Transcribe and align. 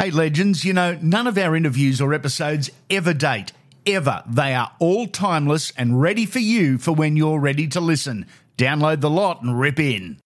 Hey, 0.00 0.12
legends, 0.12 0.64
you 0.64 0.72
know, 0.72 0.96
none 1.02 1.26
of 1.26 1.36
our 1.36 1.56
interviews 1.56 2.00
or 2.00 2.14
episodes 2.14 2.70
ever 2.88 3.12
date. 3.12 3.50
Ever. 3.84 4.22
They 4.28 4.54
are 4.54 4.70
all 4.78 5.08
timeless 5.08 5.72
and 5.76 6.00
ready 6.00 6.24
for 6.24 6.38
you 6.38 6.78
for 6.78 6.92
when 6.92 7.16
you're 7.16 7.40
ready 7.40 7.66
to 7.66 7.80
listen. 7.80 8.26
Download 8.56 9.00
the 9.00 9.10
lot 9.10 9.42
and 9.42 9.58
rip 9.58 9.80
in. 9.80 10.20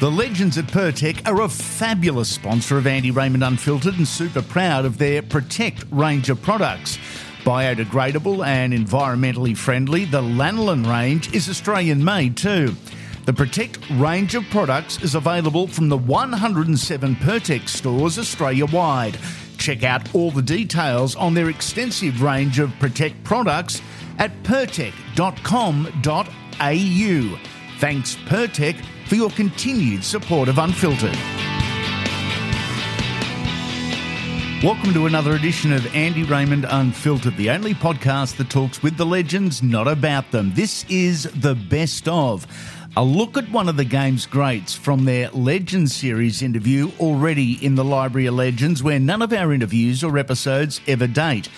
The 0.00 0.10
legends 0.10 0.56
at 0.56 0.68
Pertec 0.68 1.28
are 1.28 1.42
a 1.42 1.48
fabulous 1.50 2.30
sponsor 2.30 2.78
of 2.78 2.86
Andy 2.86 3.10
Raymond 3.10 3.44
Unfiltered 3.44 3.98
and 3.98 4.08
super 4.08 4.40
proud 4.40 4.86
of 4.86 4.96
their 4.96 5.20
Protect 5.20 5.84
range 5.90 6.30
of 6.30 6.40
products. 6.40 6.96
Biodegradable 7.42 8.42
and 8.46 8.72
environmentally 8.72 9.54
friendly, 9.54 10.06
the 10.06 10.22
Lanolin 10.22 10.90
range 10.90 11.30
is 11.34 11.50
Australian 11.50 12.02
made 12.02 12.38
too. 12.38 12.74
The 13.24 13.32
Protect 13.32 13.78
range 13.92 14.34
of 14.34 14.44
products 14.50 15.02
is 15.02 15.14
available 15.14 15.66
from 15.66 15.88
the 15.88 15.96
107 15.96 17.16
Pertec 17.16 17.70
stores 17.70 18.18
Australia 18.18 18.66
wide. 18.66 19.16
Check 19.56 19.82
out 19.82 20.14
all 20.14 20.30
the 20.30 20.42
details 20.42 21.16
on 21.16 21.32
their 21.32 21.48
extensive 21.48 22.20
range 22.20 22.58
of 22.58 22.70
Protect 22.78 23.24
products 23.24 23.80
at 24.18 24.30
pertec.com.au. 24.42 24.98
Thanks, 27.78 28.16
Pertec, 28.26 28.84
for 29.08 29.14
your 29.14 29.30
continued 29.30 30.04
support 30.04 30.50
of 30.50 30.58
Unfiltered. 30.58 31.16
Welcome 34.62 34.92
to 34.94 35.06
another 35.06 35.32
edition 35.32 35.72
of 35.72 35.94
Andy 35.94 36.24
Raymond 36.24 36.66
Unfiltered, 36.68 37.36
the 37.36 37.50
only 37.50 37.74
podcast 37.74 38.36
that 38.36 38.48
talks 38.48 38.82
with 38.82 38.96
the 38.96 39.04
legends, 39.06 39.62
not 39.62 39.88
about 39.88 40.30
them. 40.30 40.52
This 40.54 40.86
is 40.90 41.24
the 41.34 41.54
best 41.54 42.08
of. 42.08 42.46
A 42.96 43.02
look 43.02 43.36
at 43.36 43.50
one 43.50 43.68
of 43.68 43.76
the 43.76 43.84
game's 43.84 44.24
greats 44.24 44.76
from 44.76 45.04
their 45.04 45.28
Legends 45.30 45.96
series 45.96 46.42
interview 46.42 46.92
already 47.00 47.54
in 47.54 47.74
the 47.74 47.82
Library 47.82 48.26
of 48.26 48.34
Legends, 48.34 48.84
where 48.84 49.00
none 49.00 49.20
of 49.20 49.32
our 49.32 49.52
interviews 49.52 50.04
or 50.04 50.16
episodes 50.16 50.80
ever 50.86 51.08
date. 51.08 51.48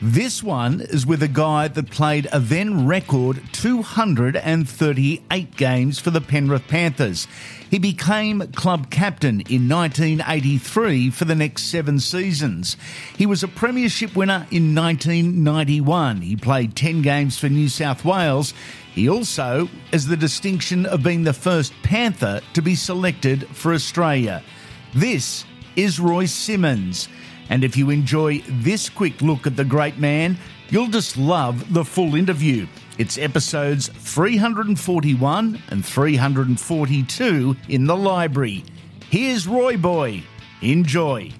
This 0.00 0.42
one 0.42 0.80
is 0.80 1.04
with 1.04 1.22
a 1.22 1.28
guy 1.28 1.68
that 1.68 1.90
played 1.90 2.28
a 2.32 2.40
then 2.40 2.86
record 2.86 3.42
238 3.52 5.54
games 5.54 5.98
for 5.98 6.10
the 6.10 6.22
Penrith 6.22 6.66
Panthers. 6.66 7.28
He 7.70 7.78
became 7.78 8.40
club 8.52 8.90
captain 8.90 9.42
in 9.42 9.68
1983 9.68 11.10
for 11.10 11.24
the 11.24 11.36
next 11.36 11.70
seven 11.70 12.00
seasons. 12.00 12.76
He 13.16 13.26
was 13.26 13.44
a 13.44 13.48
premiership 13.48 14.16
winner 14.16 14.46
in 14.50 14.74
1991. 14.74 16.22
He 16.22 16.34
played 16.34 16.74
10 16.74 17.02
games 17.02 17.38
for 17.38 17.48
New 17.48 17.68
South 17.68 18.04
Wales. 18.04 18.54
He 18.92 19.08
also 19.08 19.68
has 19.92 20.08
the 20.08 20.16
distinction 20.16 20.84
of 20.84 21.04
being 21.04 21.22
the 21.22 21.32
first 21.32 21.72
Panther 21.84 22.40
to 22.54 22.60
be 22.60 22.74
selected 22.74 23.46
for 23.54 23.72
Australia. 23.72 24.42
This 24.92 25.44
is 25.76 26.00
Royce 26.00 26.32
Simmons. 26.32 27.08
And 27.50 27.62
if 27.62 27.76
you 27.76 27.90
enjoy 27.90 28.40
this 28.48 28.88
quick 28.88 29.22
look 29.22 29.46
at 29.46 29.54
the 29.54 29.64
great 29.64 29.96
man, 29.96 30.38
you'll 30.70 30.88
just 30.88 31.16
love 31.16 31.72
the 31.72 31.84
full 31.84 32.16
interview. 32.16 32.66
It's 33.00 33.16
episodes 33.16 33.88
341 33.88 35.62
and 35.70 35.82
342 35.82 37.56
in 37.70 37.86
the 37.86 37.96
library. 37.96 38.62
Here's 39.08 39.46
Roy 39.46 39.78
Boy. 39.78 40.22
Enjoy. 40.60 41.32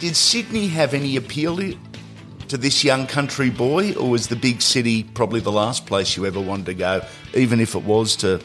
Did 0.00 0.16
Sydney 0.16 0.68
have 0.68 0.92
any 0.92 1.16
appeal 1.16 1.56
to 1.56 2.58
this 2.58 2.84
young 2.84 3.06
country 3.06 3.48
boy, 3.48 3.94
or 3.94 4.10
was 4.10 4.28
the 4.28 4.36
big 4.36 4.60
city 4.60 5.02
probably 5.02 5.40
the 5.40 5.50
last 5.50 5.86
place 5.86 6.14
you 6.14 6.26
ever 6.26 6.42
wanted 6.42 6.66
to 6.66 6.74
go, 6.74 7.00
even 7.32 7.58
if 7.58 7.74
it 7.74 7.84
was 7.84 8.16
to 8.16 8.42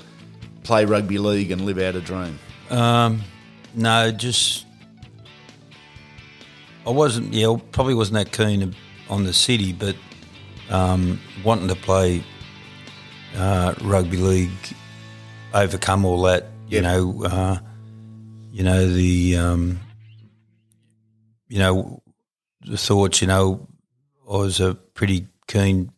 play 0.64 0.86
rugby 0.86 1.18
league 1.18 1.52
and 1.52 1.66
live 1.66 1.80
out 1.80 1.96
a 1.96 2.02
dream? 2.02 2.40
Um, 2.70 3.24
no, 3.76 4.10
just 4.10 4.66
I 6.88 6.92
wasn't. 6.92 7.34
Yeah, 7.34 7.58
probably 7.74 7.94
wasn't 7.94 8.20
that 8.20 8.32
keen 8.32 8.74
on 9.10 9.26
the 9.26 9.34
city, 9.34 9.74
but 9.74 9.98
um, 10.70 11.20
wanting 11.44 11.68
to 11.68 11.76
play 11.76 12.24
uh, 13.36 13.74
rugby 13.82 14.18
league, 14.18 14.52
overcome 15.54 16.06
all 16.06 16.22
that. 16.24 16.48
You 16.68 16.82
Yep. 16.82 16.84
know, 16.84 17.24
uh, 17.26 17.58
you 18.52 18.64
know 18.64 18.88
the, 18.90 19.38
um, 19.38 19.80
you 21.48 21.60
know, 21.60 22.02
the 22.66 22.78
thoughts. 22.78 23.22
You 23.22 23.28
know, 23.28 23.68
I 24.28 24.38
was 24.38 24.60
a 24.60 24.74
pretty 24.76 25.28
keen 25.48 25.92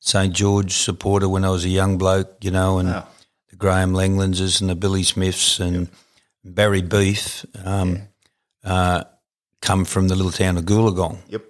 St 0.00 0.32
George 0.34 0.72
supporter 0.74 1.28
when 1.28 1.44
I 1.44 1.50
was 1.50 1.64
a 1.64 1.68
young 1.68 1.98
bloke. 1.98 2.36
You 2.44 2.50
know, 2.50 2.78
and 2.78 2.88
Wow. 2.88 3.06
the 3.50 3.56
Graeme 3.56 3.92
Langlandses 3.92 4.60
and 4.60 4.68
the 4.68 4.74
Billy 4.74 5.02
Smiths 5.02 5.60
and 5.60 5.88
Barry 6.44 6.82
Beath 6.82 7.44
um, 7.64 8.08
uh, 8.64 9.04
come 9.62 9.84
from 9.84 10.08
the 10.08 10.16
little 10.16 10.32
town 10.32 10.56
of 10.58 10.64
Goolagong. 10.64 11.18
Yep. 11.28 11.44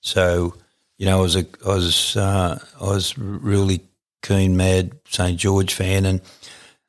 So, 0.00 0.54
you 0.98 1.06
know, 1.06 1.18
I 1.18 1.20
was 1.22 1.36
a, 1.36 1.46
I 1.64 1.68
was, 1.68 2.16
uh, 2.16 2.58
I 2.80 2.84
was 2.84 3.16
really 3.18 3.80
keen, 4.22 4.56
mad 4.56 4.92
St 5.08 5.38
George 5.38 5.74
fan, 5.74 6.06
and 6.06 6.20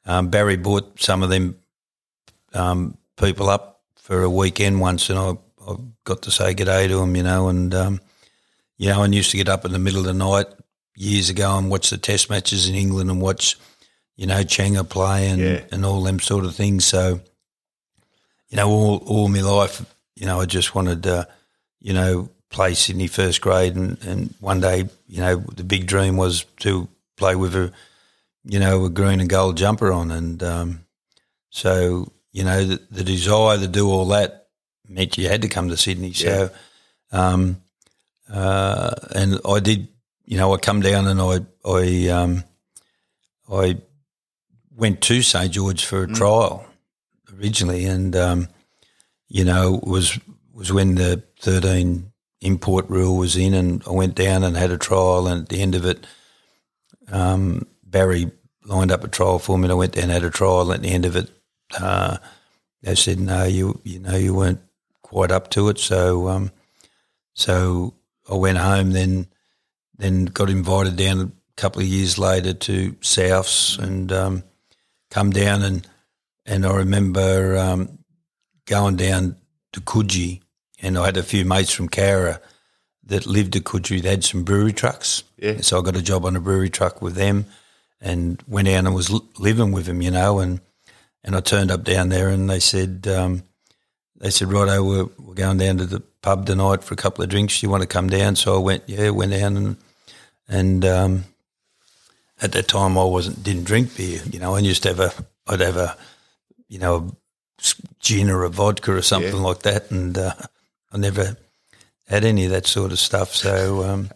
um, 0.05 0.29
Barry 0.29 0.57
brought 0.57 0.99
some 0.99 1.23
of 1.23 1.29
them 1.29 1.57
um, 2.53 2.97
people 3.17 3.49
up 3.49 3.81
for 3.95 4.23
a 4.23 4.29
weekend 4.29 4.79
once, 4.79 5.09
and 5.09 5.19
I, 5.19 5.31
I 5.67 5.75
got 6.05 6.21
to 6.23 6.31
say 6.31 6.53
good 6.53 6.65
day 6.65 6.87
to 6.87 6.97
them, 6.97 7.15
you 7.15 7.23
know, 7.23 7.49
and 7.49 7.73
um, 7.75 7.99
you 8.77 8.89
know, 8.89 9.01
I 9.03 9.07
used 9.07 9.31
to 9.31 9.37
get 9.37 9.49
up 9.49 9.65
in 9.65 9.71
the 9.73 9.79
middle 9.79 9.99
of 9.99 10.05
the 10.05 10.13
night 10.13 10.47
years 10.95 11.29
ago 11.29 11.57
and 11.57 11.69
watch 11.69 11.89
the 11.89 11.97
Test 11.97 12.29
matches 12.29 12.69
in 12.69 12.75
England 12.75 13.09
and 13.11 13.21
watch, 13.21 13.57
you 14.15 14.25
know, 14.25 14.41
Changa 14.43 14.87
play 14.87 15.27
and 15.29 15.41
Yeah. 15.41 15.61
and 15.71 15.85
all 15.85 16.01
them 16.01 16.19
sort 16.19 16.45
of 16.45 16.55
things. 16.55 16.85
So, 16.85 17.19
you 18.49 18.55
know, 18.57 18.69
all 18.69 18.97
all 19.05 19.27
my 19.27 19.41
life, 19.41 19.85
you 20.15 20.25
know, 20.25 20.39
I 20.39 20.45
just 20.45 20.73
wanted 20.75 21.03
to, 21.03 21.27
you 21.81 21.93
know, 21.93 22.29
play 22.49 22.73
Sydney 22.73 23.07
first 23.07 23.41
grade, 23.41 23.75
and, 23.75 24.01
and 24.03 24.33
one 24.39 24.61
day, 24.61 24.89
you 25.07 25.21
know, 25.21 25.37
the 25.37 25.63
big 25.63 25.85
dream 25.85 26.17
was 26.17 26.45
to 26.61 26.87
play 27.15 27.35
with 27.35 27.55
a, 27.55 27.71
you 28.43 28.59
know, 28.59 28.85
a 28.85 28.89
green 28.89 29.19
and 29.19 29.29
gold 29.29 29.57
jumper 29.57 29.91
on, 29.91 30.11
and 30.11 30.41
um, 30.43 30.85
so 31.49 32.11
you 32.37 32.43
know, 32.43 32.63
the, 32.63 32.79
the 32.91 33.03
desire 33.03 33.57
to 33.57 33.67
do 33.67 33.89
all 33.89 34.05
that 34.09 34.49
meant 34.87 35.17
you 35.17 35.27
had 35.27 35.41
to 35.41 35.47
come 35.47 35.69
to 35.69 35.77
Sydney. 35.77 36.13
So, 36.13 36.51
um, 37.11 37.63
uh, 38.31 38.93
and 39.15 39.39
I 39.43 39.59
did, 39.59 39.87
you 40.25 40.37
know, 40.37 40.53
I 40.53 40.57
come 40.57 40.81
down 40.81 41.07
and 41.07 41.19
I 41.19 41.39
I 41.65 42.09
um, 42.09 42.43
I 43.51 43.77
went 44.75 45.01
to 45.01 45.23
St 45.23 45.51
George 45.51 45.83
for 45.83 46.03
a 46.03 46.07
trial 46.07 46.67
originally, 47.35 47.85
and 47.85 48.15
um, 48.15 48.49
you 49.27 49.43
know, 49.43 49.79
was 49.81 50.19
was 50.53 50.71
when 50.71 50.93
the 50.93 51.23
thirteen 51.39 52.11
import 52.41 52.89
rule 52.89 53.17
was 53.17 53.35
in, 53.35 53.53
and 53.53 53.83
I 53.87 53.91
went 53.91 54.15
down 54.15 54.43
and 54.43 54.55
had 54.55 54.71
a 54.71 54.77
trial, 54.77 55.27
and 55.27 55.43
at 55.43 55.49
the 55.49 55.61
end 55.61 55.75
of 55.75 55.85
it, 55.85 56.05
um, 57.11 57.67
Barry 57.83 58.31
lined 58.65 58.91
up 58.91 59.03
a 59.03 59.07
trial 59.07 59.39
for 59.39 59.57
me, 59.57 59.65
and 59.65 59.71
I 59.71 59.75
went 59.75 59.93
down 59.93 60.05
and 60.05 60.11
had 60.11 60.23
a 60.23 60.29
trial, 60.29 60.71
and 60.71 60.73
at 60.73 60.81
the 60.81 60.93
end 60.93 61.05
of 61.05 61.15
it, 61.15 61.29
uh, 61.79 62.17
they 62.81 62.95
said, 62.95 63.19
"No, 63.19 63.43
you 63.45 63.79
you 63.83 63.99
know 63.99 64.15
you 64.15 64.33
weren't 64.33 64.61
quite 65.01 65.31
up 65.31 65.49
to 65.51 65.69
it," 65.69 65.79
so 65.79 66.27
um, 66.27 66.51
so 67.33 67.93
I 68.29 68.35
went 68.35 68.57
home 68.57 68.91
then. 68.91 69.27
Then 69.99 70.25
got 70.25 70.51
invited 70.51 70.95
down 70.95 71.19
a 71.21 71.31
couple 71.59 71.81
of 71.81 71.87
years 71.87 72.19
later 72.19 72.53
to 72.53 72.91
Souths 73.01 73.79
and 73.79 74.11
um, 74.11 74.43
come 75.09 75.31
down 75.31 75.63
and 75.63 75.87
and 76.45 76.65
I 76.65 76.75
remember 76.75 77.57
um, 77.57 77.97
going 78.65 78.95
down 78.95 79.37
to 79.73 79.81
Coogee 79.81 80.41
and 80.81 80.97
I 80.97 81.05
had 81.05 81.17
a 81.17 81.23
few 81.23 81.43
mates 81.45 81.71
from 81.71 81.89
Cowra 81.89 82.39
that 83.05 83.25
lived 83.25 83.55
at 83.55 83.63
Coogee. 83.63 84.01
They 84.01 84.09
had 84.09 84.23
some 84.23 84.43
brewery 84.43 84.73
trucks. 84.73 85.23
Yeah. 85.37 85.61
So 85.61 85.79
I 85.79 85.81
got 85.83 85.95
a 85.95 86.01
job 86.01 86.25
on 86.25 86.35
a 86.35 86.39
brewery 86.41 86.69
truck 86.69 87.01
with 87.01 87.15
them 87.15 87.45
and 88.01 88.41
went 88.47 88.67
down 88.67 88.85
and 88.85 88.93
was 88.95 89.09
living 89.39 89.71
with 89.71 89.85
them, 89.85 90.01
you 90.01 90.11
know, 90.11 90.39
and 90.39 90.59
and 91.23 91.35
I 91.35 91.39
turned 91.41 91.71
up 91.71 91.83
down 91.83 92.09
there 92.09 92.29
and 92.29 92.49
they 92.49 92.59
said 92.59 93.07
um, 93.07 93.43
they 94.17 94.29
said, 94.29 94.51
Righto, 94.51 94.83
we're, 94.83 95.05
we're 95.19 95.33
going 95.33 95.57
down 95.57 95.77
to 95.77 95.85
the 95.85 95.99
pub 96.21 96.45
tonight 96.45 96.83
for 96.83 96.93
a 96.93 96.97
couple 96.97 97.23
of 97.23 97.29
drinks. 97.29 97.59
Do 97.59 97.65
you 97.65 97.69
want 97.71 97.81
to 97.83 97.87
come 97.87 98.09
down? 98.09 98.35
So 98.35 98.55
I 98.55 98.59
went, 98.59 98.83
yeah, 98.87 99.09
went 99.09 99.31
down 99.31 99.57
and 99.57 99.77
and 100.47 100.85
um, 100.85 101.23
at 102.41 102.51
that 102.53 102.67
time 102.67 102.97
I 102.97 103.03
wasn't 103.03 103.43
didn't 103.43 103.63
drink 103.65 103.95
beer. 103.97 104.21
You 104.31 104.39
know, 104.39 104.55
I 104.55 104.59
used 104.59 104.83
to 104.83 104.89
have 104.89 104.99
a 104.99 105.11
I'd 105.47 105.59
have 105.61 105.77
a 105.77 105.97
you 106.67 106.77
know 106.79 106.95
a 106.95 107.63
gin 107.99 108.29
or 108.29 108.43
a 108.43 108.49
vodka 108.49 108.91
or 108.93 109.01
something 109.01 109.33
Yeah. 109.35 109.41
like 109.41 109.59
that, 109.63 109.91
and 109.91 110.17
uh, 110.17 110.33
I 110.91 110.97
never 110.97 111.37
had 112.07 112.23
any 112.23 112.45
of 112.45 112.51
that 112.51 112.67
sort 112.67 112.91
of 112.91 112.99
stuff. 112.99 113.33
So 113.33 113.83
um, 113.83 114.09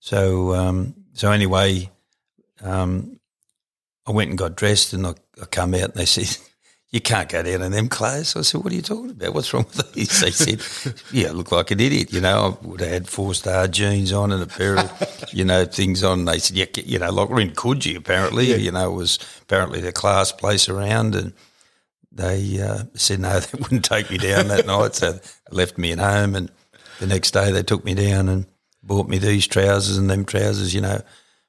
so 0.00 0.54
um, 0.54 0.94
so 1.14 1.32
anyway, 1.32 1.90
um, 2.62 3.18
I 4.06 4.12
went 4.12 4.30
and 4.30 4.38
got 4.38 4.56
dressed, 4.56 4.92
and 4.92 5.06
I, 5.06 5.14
I 5.40 5.46
come 5.46 5.74
out 5.74 5.90
and 5.90 5.94
they 5.94 6.06
said. 6.06 6.36
you 6.90 7.00
can't 7.00 7.28
go 7.28 7.42
down 7.42 7.62
in 7.62 7.72
them 7.72 7.88
clothes. 7.88 8.36
I 8.36 8.42
said, 8.42 8.62
what 8.62 8.72
are 8.72 8.76
you 8.76 8.80
talking 8.80 9.10
about? 9.10 9.34
What's 9.34 9.52
wrong 9.52 9.66
with 9.66 9.92
these? 9.92 10.20
They 10.20 10.30
said, 10.30 10.94
yeah, 11.12 11.28
I 11.28 11.32
look 11.32 11.50
like 11.50 11.70
an 11.72 11.80
idiot. 11.80 12.12
You 12.12 12.20
know, 12.20 12.58
I 12.62 12.66
would 12.66 12.80
have 12.80 12.88
had 12.88 13.08
four 13.08 13.34
star 13.34 13.66
jeans 13.66 14.12
on 14.12 14.30
and 14.32 14.42
a 14.42 14.46
pair 14.46 14.78
of, 14.78 15.24
you 15.32 15.44
know, 15.44 15.64
things 15.64 16.04
on. 16.04 16.20
And 16.20 16.28
they 16.28 16.38
said, 16.38 16.56
yeah, 16.56 16.66
you 16.84 16.98
know, 16.98 17.10
like 17.10 17.28
we're 17.28 17.40
in 17.40 17.50
Coogee 17.50 17.96
apparently. 17.96 18.46
Yeah. 18.46 18.56
You 18.56 18.70
know, 18.70 18.92
it 18.92 18.94
was 18.94 19.18
apparently 19.42 19.80
the 19.80 19.92
class 19.92 20.30
place 20.30 20.68
around. 20.68 21.16
And 21.16 21.32
they 22.16 22.60
uh, 22.60 22.84
said, 22.94 23.20
no, 23.20 23.38
they 23.40 23.58
wouldn't 23.58 23.84
take 23.84 24.10
me 24.10 24.18
down 24.18 24.48
that 24.48 24.66
night. 24.66 24.94
So 24.94 25.12
they 25.12 25.20
left 25.50 25.78
me 25.78 25.92
at 25.92 25.98
home. 25.98 26.34
And 26.34 26.50
the 26.98 27.06
next 27.06 27.32
day 27.32 27.52
they 27.52 27.62
took 27.62 27.84
me 27.84 27.94
down 27.94 28.28
and 28.28 28.46
bought 28.82 29.08
me 29.08 29.18
these 29.18 29.46
trousers 29.46 29.96
and 29.96 30.08
them 30.08 30.24
trousers, 30.24 30.74
you 30.74 30.80
know. 30.80 31.00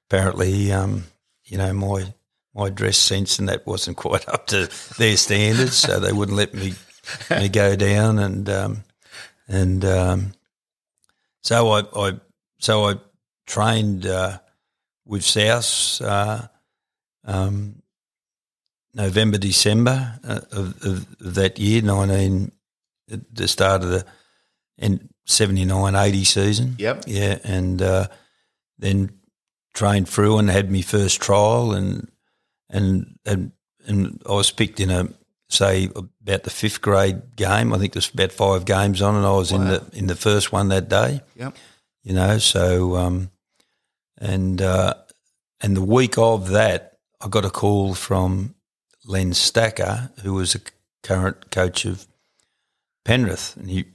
Apparently, 0.09 0.71
um, 0.71 1.03
you 1.45 1.57
know, 1.57 1.73
my 1.73 2.13
my 2.53 2.69
dress 2.69 2.97
sense 2.97 3.39
and 3.39 3.49
that 3.49 3.67
wasn't 3.67 3.97
quite 4.05 4.27
up 4.29 4.47
to 4.47 4.69
their 4.97 5.17
standards, 5.17 5.75
so 5.77 5.99
they 5.99 6.13
wouldn't 6.13 6.37
let 6.37 6.53
me 6.53 6.73
me 7.29 7.49
go 7.49 7.75
down 7.75 8.19
and 8.19 8.49
um, 8.49 8.83
and 9.47 9.83
um, 9.85 10.33
so 11.41 11.71
I, 11.71 11.83
I 11.95 12.13
so 12.59 12.85
I 12.85 12.95
trained 13.45 14.05
uh, 14.05 14.39
with 15.05 15.23
South 15.23 16.01
uh, 16.01 16.47
um, 17.25 17.81
November 18.97 19.37
December 19.37 20.19
uh, 20.23 20.41
of, 20.51 20.85
of, 20.85 21.17
that 21.19 21.59
year 21.59 21.81
nineteen 21.81 22.51
the 23.07 23.47
start 23.47 23.83
of 23.83 23.89
the 23.89 24.05
and 24.77 25.09
79 25.25 25.95
80 25.95 26.23
season 26.25 26.75
yep 26.77 27.03
yeah 27.07 27.39
and 27.43 27.81
uh, 27.81 28.07
then 28.77 29.09
trained 29.73 30.09
through 30.09 30.39
and 30.39 30.49
had 30.49 30.69
my 30.71 30.81
first 30.81 31.21
trial 31.21 31.71
and 31.71 32.11
and 32.69 33.17
and 33.25 33.51
and 33.87 34.21
I 34.27 34.33
was 34.33 34.51
picked 34.51 34.79
in 34.79 34.89
a 34.89 35.07
say 35.49 35.85
about 35.95 36.43
the 36.43 36.49
fifth 36.49 36.81
grade 36.81 37.35
game. 37.35 37.73
I 37.73 37.77
think 37.77 37.93
there's 37.93 38.09
about 38.09 38.31
five 38.31 38.65
games 38.65 39.01
on, 39.01 39.15
and 39.15 39.25
I 39.25 39.31
was 39.31 39.53
wow. 39.53 39.61
in 39.61 39.67
the 39.67 39.89
in 39.93 40.07
the 40.07 40.15
first 40.15 40.51
one 40.51 40.69
that 40.69 40.89
day. 40.89 41.21
Yep. 41.35 41.55
You 42.03 42.13
know, 42.13 42.37
so 42.37 42.95
um, 42.97 43.31
and 44.17 44.61
uh, 44.61 44.95
and 45.61 45.75
the 45.75 45.81
week 45.81 46.17
of 46.17 46.49
that, 46.49 46.99
I 47.21 47.27
got 47.27 47.45
a 47.45 47.49
call 47.49 47.93
from 47.93 48.55
Len 49.07 49.33
Stacker, 49.33 50.11
who 50.21 50.35
was 50.35 50.53
a 50.53 50.59
current 51.01 51.49
coach 51.49 51.85
of 51.85 52.05
Penrith, 53.03 53.57
and 53.57 53.69
he 53.69 53.85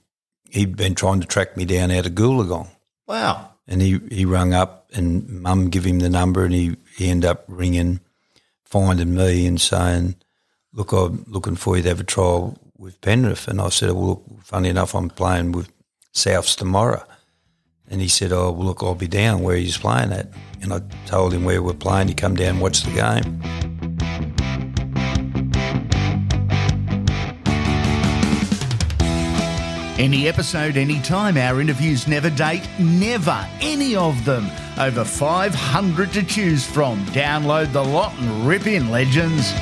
he'd 0.51 0.77
been 0.77 0.95
trying 0.95 1.21
to 1.21 1.27
track 1.27 1.57
me 1.57 1.65
down 1.65 1.91
out 1.91 2.07
of 2.07 2.13
Goolagong. 2.13 2.69
Wow. 3.07 3.51
And 3.69 3.81
he, 3.81 4.01
he 4.11 4.25
rung 4.25 4.53
up 4.53 4.89
and 4.93 5.29
mum 5.29 5.71
gave 5.71 5.87
him 5.87 6.01
the 6.01 6.11
number 6.11 6.45
and 6.45 6.53
he, 6.53 6.77
he 6.97 7.09
ended 7.09 7.31
up 7.31 7.45
ringing– 7.47 8.01
finding 8.73 9.15
me 9.15 9.47
and 9.47 9.61
saying, 9.61 10.17
"Look, 10.73 10.93
I'm 10.93 11.27
looking 11.29 11.57
for 11.57 11.77
you 11.77 11.83
to 11.83 11.91
have 11.91 12.01
a 12.01 12.05
trial 12.05 12.59
with 12.79 13.03
Penrith." 13.03 13.47
And 13.47 13.61
I 13.61 13.69
said, 13.69 13.91
"Well, 13.91 14.07
look, 14.07 14.25
funny 14.43 14.71
enough, 14.71 14.95
I'm 14.95 15.11
playing 15.11 15.53
with 15.53 15.71
Souths 16.15 16.57
tomorrow." 16.57 17.05
And 17.91 18.01
he 18.01 18.09
said, 18.09 18.33
"Oh, 18.33 18.51
well, 18.51 18.69
look, 18.69 18.83
I'll 18.83 18.95
be 18.95 19.09
down 19.09 19.43
where 19.43 19.57
he's 19.57 19.77
playing 19.77 20.13
at." 20.13 20.29
And 20.63 20.73
I 20.73 20.81
told 21.05 21.35
him 21.35 21.45
where 21.45 21.63
we're 21.63 21.75
playing. 21.75 22.09
He 22.09 22.15
come 22.15 22.35
down 22.35 22.55
and 22.55 22.61
watch 22.63 22.83
the 22.83 22.93
game. 22.93 23.72
Any 29.99 30.27
episode, 30.27 30.79
anytime. 30.79 31.37
Our 31.37 31.61
interviews 31.61 32.09
never 32.09 32.31
date, 32.31 32.67
never. 32.81 33.47
Any 33.61 33.95
of 33.95 34.25
them. 34.25 34.51
Over 34.79 35.05
500 35.05 36.13
to 36.15 36.23
choose 36.23 36.65
from. 36.65 37.05
Download 37.07 37.71
the 37.75 37.85
lot 37.85 38.19
and 38.19 38.49
rip 38.49 38.67
in, 38.67 38.91
legends. 38.91 39.53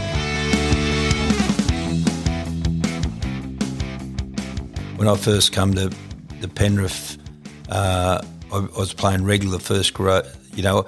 When 4.96 5.08
I 5.08 5.16
first 5.16 5.52
come 5.52 5.74
to 5.74 5.90
the 6.40 6.48
Penrith, 6.48 7.18
uh, 7.68 8.22
I, 8.52 8.56
I, 8.56 8.78
was 8.78 8.94
playing 8.94 9.24
regular 9.24 9.58
first 9.58 9.94
grade. 9.94 10.26
You 10.54 10.62
know, 10.62 10.86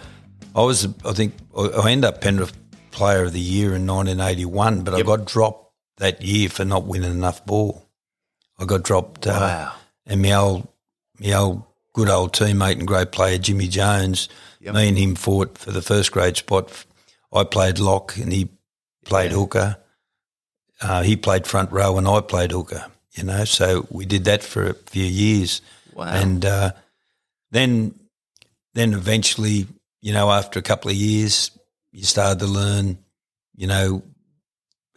I 0.55 0.63
was, 0.63 0.87
I 1.05 1.13
think, 1.15 1.35
I 1.57 1.91
ended 1.91 2.05
up 2.05 2.21
Penrith 2.21 2.57
Player 2.93 3.25
of 3.25 3.33
the 3.33 3.41
Year 3.41 3.75
in 3.75 3.89
1981, 3.89 4.85
but 4.85 4.93
yep. 4.93 5.01
I 5.01 5.03
got 5.03 5.25
dropped 5.25 5.75
that 5.97 6.23
year 6.23 6.49
for 6.49 6.65
not 6.65 6.85
winning 6.85 7.11
enough 7.11 7.45
ball. 7.45 7.89
I 8.63 8.65
got 8.65 8.85
dropped. 8.85 9.27
Uh, 9.27 9.31
wow. 9.41 9.73
And 10.07 10.23
my 10.23 10.33
old, 10.35 10.69
my 11.19 11.33
old 11.33 11.65
good 11.93 12.09
old 12.09 12.33
teammate 12.33 12.79
and 12.79 12.87
great 12.87 13.11
player 13.11 13.37
Jimmy 13.37 13.67
Jones, 13.67 14.29
yep. 14.61 14.75
me 14.75 14.89
and 14.89 14.97
him 14.97 15.15
fought 15.17 15.59
for 15.59 15.73
the 15.73 15.83
first 15.83 16.13
grade 16.13 16.37
spot. 16.37 16.71
I 17.33 17.45
played 17.45 17.81
lock 17.81 18.17
and 18.17 18.33
he 18.33 18.49
played 19.05 19.33
yeah. 19.33 19.37
hooker. 19.37 19.77
Uh, 20.81 21.03
he 21.03 21.17
played 21.17 21.47
front 21.47 21.73
row 21.73 21.99
and 21.99 22.07
I 22.07 22.21
played 22.21 22.53
hooker. 22.53 22.87
You 23.13 23.25
know, 23.25 23.45
so 23.45 23.87
we 23.91 24.07
did 24.07 24.25
that 24.25 24.43
for 24.43 24.71
a 24.71 24.75
few 24.75 25.05
years. 25.05 25.61
Wow. 25.93 26.05
And 26.05 26.45
uh, 26.45 26.73
then, 27.51 27.99
then 28.75 28.95
eventually, 28.95 29.67
you 30.01 30.13
know, 30.13 30.31
after 30.31 30.59
a 30.59 30.63
couple 30.63 30.91
of 30.91 30.97
years, 30.97 31.51
you 31.91 32.05
started 32.05 32.39
to 32.39 32.47
learn, 32.47 32.99
you 33.55 33.67
know, 33.67 34.03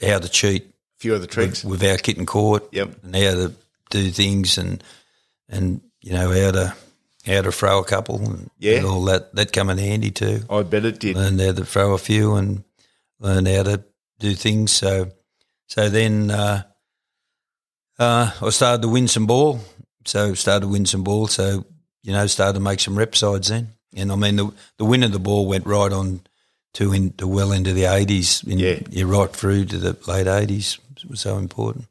how 0.02 0.20
to 0.20 0.30
cheat 0.30 0.75
few 1.06 1.14
of 1.14 1.22
the 1.22 1.28
tricks 1.28 1.64
without 1.64 2.02
getting 2.02 2.26
caught. 2.26 2.68
Yep. 2.74 3.04
And 3.04 3.16
how 3.16 3.36
to 3.36 3.54
do 3.92 4.10
things 4.10 4.58
and 4.58 4.84
and 5.48 5.82
you 6.02 6.14
know 6.14 6.30
how 6.30 6.52
to 6.52 6.76
how 7.28 7.42
to 7.42 7.52
throw 7.52 7.80
a 7.80 7.86
couple 7.86 8.18
and, 8.18 8.50
yeah. 8.58 8.78
and 8.78 8.86
all 8.88 9.04
that 9.06 9.36
that 9.36 9.54
come 9.54 9.70
in 9.70 9.78
handy 9.78 10.10
too. 10.10 10.42
I 10.50 10.64
bet 10.64 10.86
it 10.86 11.00
did. 11.00 11.16
Learned 11.16 11.40
how 11.40 11.52
to 11.52 11.66
throw 11.66 11.94
a 11.94 12.00
few 12.00 12.36
and 12.36 12.64
learn 13.20 13.46
how 13.46 13.64
to 13.64 13.84
do 14.20 14.34
things. 14.34 14.72
So 14.72 15.12
so 15.68 15.90
then 15.90 16.32
uh, 16.32 16.64
uh, 18.00 18.32
I 18.42 18.50
started 18.50 18.82
to 18.82 18.90
win 18.90 19.08
some 19.08 19.28
ball. 19.28 19.60
So 20.06 20.34
started 20.34 20.62
to 20.62 20.72
win 20.72 20.88
some 20.88 21.04
ball. 21.04 21.28
So 21.28 21.66
you 22.02 22.14
know 22.14 22.26
started 22.26 22.54
to 22.54 22.60
make 22.60 22.80
some 22.80 22.98
rep 22.98 23.16
sides 23.16 23.50
then. 23.50 23.74
And 23.96 24.12
I 24.12 24.16
mean 24.16 24.38
the 24.38 24.52
the 24.78 24.86
win 24.86 25.04
of 25.04 25.12
the 25.12 25.20
ball 25.20 25.46
went 25.46 25.68
right 25.68 25.92
on 25.92 26.22
to 26.74 26.94
into 26.94 27.28
well 27.28 27.52
into 27.52 27.74
the 27.74 27.86
eighties. 27.86 28.44
Yeah, 28.44 28.80
yeah, 28.90 29.04
right 29.06 29.32
through 29.32 29.66
to 29.66 29.78
the 29.78 29.96
late 30.08 30.28
eighties 30.28 30.80
was 31.04 31.20
so 31.22 31.38
important. 31.38 31.86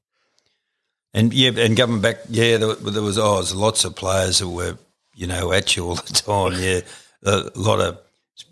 And 1.13 1.33
yeah, 1.33 1.51
and 1.57 1.77
coming 1.77 2.01
back, 2.01 2.17
yeah, 2.29 2.57
there, 2.57 2.75
there 2.75 3.03
was 3.03 3.19
oh, 3.19 3.35
there's 3.37 3.55
lots 3.55 3.85
of 3.85 3.95
players 3.95 4.39
that 4.39 4.49
were 4.49 4.79
you 5.15 5.27
know 5.27 5.53
at 5.53 5.77
you 5.77 5.87
all 5.87 5.97
the 5.97 6.03
time. 6.13 6.55
Yeah, 6.61 6.81
a 7.25 7.51
lot 7.55 7.81
of 7.81 7.99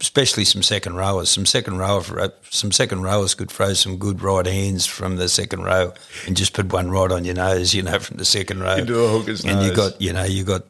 especially 0.01 0.45
some 0.45 0.63
second 0.63 0.95
rowers. 0.95 1.31
Some 1.31 1.47
second 1.47 1.79
rower, 1.79 2.03
some 2.51 2.73
second 2.73 3.03
rowers 3.03 3.35
could 3.35 3.51
throw 3.51 3.73
some 3.73 3.97
good 3.99 4.23
right 4.23 4.47
hands 4.47 4.87
from 4.87 5.17
the 5.17 5.29
second 5.29 5.65
row 5.65 5.93
and 6.27 6.37
just 6.37 6.53
put 6.53 6.73
one 6.73 6.91
right 6.91 7.11
on 7.11 7.25
your 7.25 7.35
nose, 7.35 7.75
you 7.75 7.83
know, 7.83 7.99
from 7.99 8.17
the 8.17 8.25
second 8.25 8.61
row. 8.61 8.77
Into 8.77 8.99
a 8.99 9.09
hooker's 9.09 9.45
and 9.45 9.57
nose. 9.57 9.69
you 9.69 9.77
got, 9.77 10.01
you 10.01 10.13
know, 10.13 10.25
you 10.25 10.45
got 10.45 10.63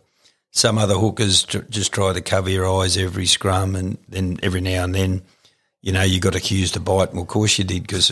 some 0.51 0.79
other 0.79 0.95
hookers 0.95 1.45
just 1.45 1.93
try 1.93 2.13
to 2.13 2.21
cover 2.21 2.51
your 2.51 2.71
eyes 2.81 2.97
every 2.97 3.27
scrum, 3.27 3.75
and 3.75 3.99
then 4.09 4.39
every 4.43 4.61
now 4.61 4.85
and 4.85 4.95
then, 4.95 5.23
you 5.83 5.91
know, 5.91 6.03
you 6.03 6.21
got 6.21 6.37
accused 6.37 6.77
of 6.77 6.85
bite. 6.85 7.13
Well, 7.13 7.23
of 7.23 7.29
course 7.29 7.59
you 7.59 7.65
did 7.65 7.83
because 7.83 8.11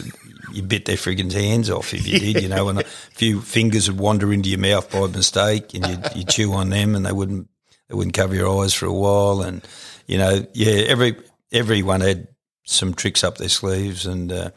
you 0.52 0.62
bit 0.62 0.84
their 0.84 0.96
friggin' 0.96 1.32
hands 1.32 1.70
off 1.70 1.94
if 1.94 2.06
you 2.06 2.18
did, 2.18 2.42
you 2.42 2.48
know, 2.48 2.68
and 2.68 2.80
a 2.80 2.84
few 2.84 3.40
fingers 3.40 3.88
would 3.88 4.00
wander 4.00 4.32
into 4.32 4.50
your 4.50 4.58
mouth 4.58 4.90
by 4.90 5.06
mistake 5.06 5.72
and 5.74 5.86
you 5.86 5.98
you 6.16 6.24
chew 6.24 6.52
on 6.52 6.70
them 6.70 6.94
and 6.94 7.06
they 7.06 7.12
wouldn't 7.12 7.48
they 7.88 7.94
wouldn't 7.94 8.16
cover 8.16 8.34
your 8.34 8.62
eyes 8.62 8.74
for 8.74 8.86
a 8.86 8.92
while 8.92 9.40
and 9.40 9.66
you 10.06 10.18
know, 10.18 10.44
yeah, 10.52 10.82
every 10.88 11.16
everyone 11.52 12.00
had 12.00 12.26
some 12.64 12.92
tricks 12.92 13.22
up 13.22 13.38
their 13.38 13.48
sleeves 13.48 14.04
and 14.04 14.32
uh, 14.32 14.50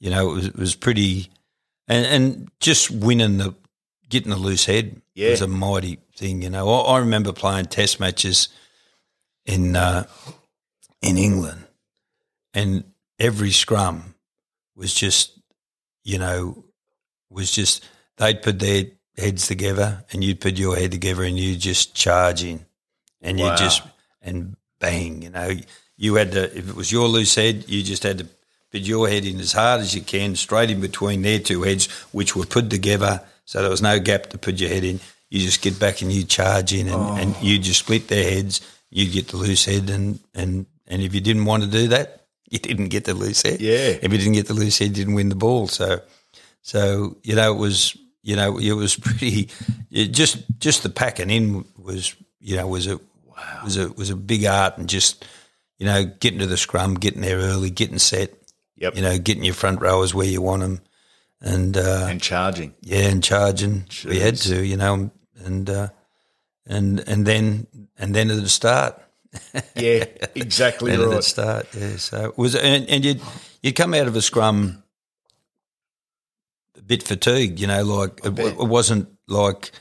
you 0.00 0.10
know, 0.10 0.30
it 0.30 0.34
was, 0.34 0.46
it 0.46 0.56
was 0.56 0.74
pretty 0.74 1.28
and 1.86 2.06
and 2.06 2.50
just 2.60 2.90
winning 2.90 3.36
the 3.36 3.54
getting 4.08 4.30
the 4.30 4.36
loose 4.36 4.64
head 4.64 5.02
yeah. 5.14 5.30
was 5.30 5.42
a 5.42 5.46
mighty 5.46 5.98
thing, 6.16 6.40
you 6.40 6.48
know. 6.48 6.70
I, 6.70 6.94
I 6.94 6.98
remember 7.00 7.34
playing 7.34 7.66
test 7.66 8.00
matches 8.00 8.48
in 9.44 9.76
uh, 9.76 10.06
in 11.02 11.18
England 11.18 11.67
and 12.54 12.84
every 13.18 13.50
scrum 13.50 14.14
was 14.74 14.94
just, 14.94 15.38
you 16.04 16.18
know, 16.18 16.64
was 17.30 17.50
just 17.50 17.84
they'd 18.16 18.42
put 18.42 18.58
their 18.58 18.84
heads 19.16 19.46
together 19.46 20.04
and 20.12 20.22
you'd 20.22 20.40
put 20.40 20.58
your 20.58 20.76
head 20.76 20.92
together 20.92 21.24
and 21.24 21.38
you 21.38 21.56
just 21.56 21.94
charge 21.94 22.42
in 22.44 22.64
and 23.20 23.38
wow. 23.38 23.50
you 23.50 23.58
just 23.58 23.82
and 24.22 24.56
bang, 24.80 25.22
you 25.22 25.30
know, 25.30 25.50
you 25.96 26.14
had 26.14 26.32
to 26.32 26.56
if 26.56 26.68
it 26.68 26.74
was 26.74 26.92
your 26.92 27.08
loose 27.08 27.34
head, 27.34 27.64
you 27.68 27.82
just 27.82 28.02
had 28.02 28.18
to 28.18 28.26
put 28.70 28.80
your 28.80 29.08
head 29.08 29.24
in 29.24 29.40
as 29.40 29.52
hard 29.52 29.80
as 29.80 29.94
you 29.94 30.02
can, 30.02 30.36
straight 30.36 30.70
in 30.70 30.80
between 30.80 31.22
their 31.22 31.38
two 31.38 31.62
heads, 31.62 31.86
which 32.12 32.36
were 32.36 32.46
put 32.46 32.70
together, 32.70 33.22
so 33.44 33.60
there 33.60 33.70
was 33.70 33.82
no 33.82 33.98
gap 33.98 34.26
to 34.26 34.38
put 34.38 34.60
your 34.60 34.68
head 34.68 34.84
in. 34.84 35.00
You 35.30 35.40
just 35.40 35.62
get 35.62 35.78
back 35.78 36.02
and 36.02 36.12
you 36.12 36.24
charge 36.24 36.72
in, 36.72 36.88
and, 36.88 36.96
oh. 36.96 37.16
and 37.16 37.36
you 37.42 37.58
just 37.58 37.80
split 37.80 38.08
their 38.08 38.24
heads. 38.24 38.60
You 38.90 39.10
get 39.10 39.28
the 39.28 39.36
loose 39.36 39.64
head, 39.64 39.90
and 39.90 40.20
and 40.34 40.66
and 40.86 41.02
if 41.02 41.14
you 41.14 41.20
didn't 41.20 41.44
want 41.44 41.62
to 41.62 41.68
do 41.68 41.88
that, 41.88 42.26
you 42.48 42.58
didn't 42.58 42.88
get 42.88 43.04
the 43.04 43.14
loose 43.14 43.42
head. 43.42 43.60
Yeah. 43.60 43.98
If 44.00 44.04
you 44.04 44.18
didn't 44.18 44.32
get 44.32 44.46
the 44.46 44.54
loose 44.54 44.78
head, 44.78 44.88
you 44.88 44.94
didn't 44.94 45.14
win 45.14 45.28
the 45.28 45.34
ball. 45.34 45.68
So, 45.68 46.00
so 46.62 47.16
you 47.22 47.34
know, 47.34 47.52
it 47.52 47.58
was 47.58 47.96
you 48.22 48.36
know 48.36 48.58
it 48.58 48.72
was 48.72 48.96
pretty. 48.96 49.50
It 49.90 50.08
just 50.08 50.42
just 50.58 50.82
the 50.82 50.90
packing 50.90 51.30
in 51.30 51.64
was 51.78 52.14
you 52.40 52.56
know 52.56 52.66
was 52.66 52.86
a 52.86 52.96
wow. 52.96 53.60
was 53.64 53.76
a 53.76 53.88
was 53.92 54.10
a 54.10 54.16
big 54.16 54.44
art 54.44 54.78
and 54.78 54.88
just 54.88 55.24
you 55.78 55.86
know 55.86 56.04
getting 56.04 56.40
to 56.40 56.46
the 56.46 56.56
scrum, 56.56 56.94
getting 56.94 57.22
there 57.22 57.38
early, 57.38 57.70
getting 57.70 57.98
set. 57.98 58.34
Yep. 58.76 58.94
You 58.94 59.02
know, 59.02 59.18
getting 59.18 59.42
your 59.42 59.54
front 59.54 59.80
rowers 59.80 60.14
where 60.14 60.26
you 60.26 60.40
want 60.40 60.62
them, 60.62 60.80
and 61.40 61.76
uh, 61.76 62.06
and 62.08 62.22
charging. 62.22 62.74
yeah, 62.80 63.08
and 63.08 63.24
charging. 63.24 63.86
We 64.04 64.20
had 64.20 64.36
to, 64.36 64.64
you 64.64 64.76
know, 64.76 65.10
and 65.44 65.68
uh, 65.68 65.88
and 66.64 67.00
and 67.00 67.26
then 67.26 67.66
and 67.98 68.14
then 68.14 68.30
at 68.30 68.40
the 68.40 68.48
start. 68.48 69.02
Yeah, 69.76 70.04
exactly 70.34 70.92
at 70.92 71.00
right. 71.00 71.22
start, 71.24 71.66
yeah. 71.76 71.96
So 71.96 72.32
was, 72.36 72.54
and, 72.56 72.88
and 72.88 73.04
you'd 73.04 73.20
you'd 73.62 73.76
come 73.76 73.94
out 73.94 74.06
of 74.06 74.16
a 74.16 74.22
scrum 74.22 74.82
a 76.76 76.82
bit 76.82 77.02
fatigued, 77.02 77.60
you 77.60 77.66
know, 77.66 77.84
like 77.84 78.20
it, 78.24 78.38
it 78.38 78.56
wasn't 78.58 79.08
like 79.28 79.72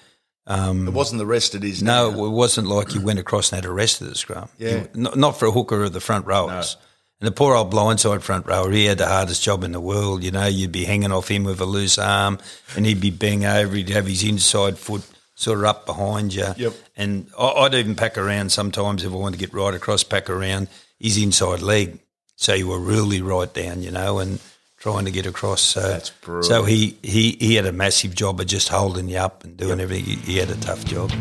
um, 0.45 0.87
It 0.87 0.93
wasn't 0.93 1.19
the 1.19 1.25
rest 1.25 1.55
it 1.55 1.63
is 1.63 1.81
no, 1.83 2.11
now. 2.11 2.25
it 2.25 2.29
wasn't 2.29 2.67
like 2.67 2.93
you 2.93 3.01
went 3.01 3.19
across 3.19 3.51
and 3.51 3.57
had 3.63 3.69
a 3.69 3.73
rest 3.73 4.01
of 4.01 4.09
the 4.09 4.15
scrum. 4.15 4.49
Yeah. 4.57 4.69
You- 4.81 4.89
not, 4.95 5.17
not 5.17 5.39
for 5.39 5.45
a 5.47 5.51
hooker 5.51 5.83
of 5.83 5.93
the 5.93 6.01
front 6.01 6.25
rowers. 6.25 6.77
And 7.19 7.27
the 7.27 7.31
poor 7.31 7.55
old 7.55 7.73
blindside 7.73 8.21
front 8.21 8.45
rower, 8.45 8.69
he 8.69 8.85
had 8.85 8.99
the 8.99 9.07
hardest 9.07 9.41
job 9.41 9.63
in 9.63 9.71
the 9.71 9.81
world. 9.81 10.23
You 10.23 10.29
know, 10.29 10.45
you'd 10.45 10.71
be 10.71 10.85
hanging 10.85 11.11
off 11.11 11.27
him 11.29 11.45
with 11.45 11.59
a 11.59 11.65
loose 11.65 11.97
arm, 11.97 12.37
and 12.75 12.85
he'd 12.85 13.01
be 13.01 13.09
bang 13.09 13.43
over. 13.43 13.75
He'd 13.75 13.89
have 13.89 14.05
his 14.05 14.23
inside 14.23 14.77
foot 14.77 15.01
sort 15.39 15.59
of 15.59 15.65
up 15.65 15.85
behind 15.85 16.33
you. 16.33 16.47
Yep. 16.57 16.73
And 16.97 17.27
I- 17.37 17.51
I'd 17.63 17.75
even 17.75 17.93
pack 17.95 18.17
around 18.17 18.51
sometimes 18.51 19.03
if 19.03 19.11
I 19.13 19.15
wanted 19.15 19.39
to 19.39 19.45
get 19.45 19.53
right 19.53 19.73
across, 19.73 20.03
pack 20.03 20.29
around 20.31 20.67
his 20.99 21.15
inside 21.17 21.61
leg, 21.61 21.99
so 22.35 22.55
you 22.55 22.67
were 22.67 22.79
really 22.79 23.21
right 23.21 23.53
down, 23.53 23.83
you 23.83 23.91
know, 23.91 24.17
and 24.17 24.39
trying 24.79 25.05
to 25.05 25.11
get 25.11 25.25
across. 25.27 25.61
So, 25.61 25.81
That's 25.81 26.09
brutal. 26.09 26.43
so 26.43 26.63
he, 26.63 26.97
he 27.03 27.37
he 27.39 27.53
had 27.55 27.65
a 27.67 27.71
massive 27.71 28.15
job 28.15 28.39
of 28.39 28.47
just 28.47 28.69
holding 28.69 29.07
you 29.09 29.17
up 29.17 29.43
and 29.43 29.55
doing 29.55 29.79
everything. 29.79 30.05
He, 30.05 30.15
he 30.33 30.37
had 30.37 30.49
a 30.49 30.55
tough 30.55 30.83
job. 30.85 31.11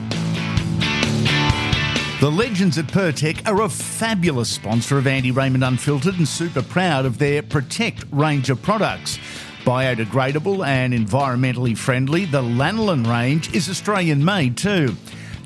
The 2.21 2.31
legends 2.31 2.79
at 2.79 2.87
Pertec 2.87 3.47
are 3.47 3.61
a 3.61 3.69
fabulous 3.69 4.49
sponsor 4.51 4.97
of 4.97 5.07
Andy 5.07 5.31
Raymond 5.31 5.63
Unfiltered 5.63 6.17
and 6.17 6.27
super 6.27 6.63
proud 6.63 7.05
of 7.05 7.19
their 7.19 7.43
Protect 7.43 8.05
range 8.11 8.49
of 8.49 8.63
products. 8.63 9.19
Biodegradable 9.67 10.65
and 10.65 10.95
environmentally 10.95 11.77
friendly, 11.77 12.25
the 12.25 12.41
Lanolin 12.41 13.05
range 13.05 13.53
is 13.53 13.69
Australian 13.69 14.25
made 14.25 14.57
too. 14.57 14.95